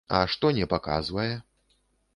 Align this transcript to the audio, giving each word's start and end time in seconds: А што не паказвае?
А 0.19 0.21
што 0.35 0.51
не 0.59 0.65
паказвае? 0.73 1.31